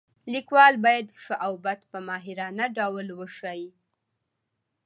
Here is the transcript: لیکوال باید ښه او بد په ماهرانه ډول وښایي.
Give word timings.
لیکوال 0.33 0.73
باید 0.85 1.07
ښه 1.21 1.35
او 1.45 1.53
بد 1.65 1.79
په 1.91 1.97
ماهرانه 2.07 2.65
ډول 2.77 3.07
وښایي. 3.13 3.69